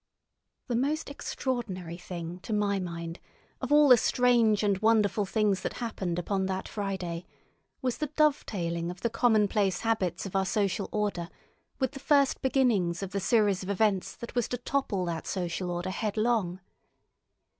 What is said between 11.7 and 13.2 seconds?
with the first beginnings of the